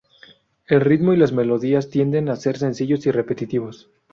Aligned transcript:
El 0.67 0.81
ritmo 0.81 1.13
y 1.13 1.17
las 1.17 1.31
melodías 1.31 1.91
tienden 1.91 2.29
a 2.29 2.35
ser 2.35 2.57
sencillos 2.57 3.05
y 3.05 3.11
repetitivos. 3.11 3.91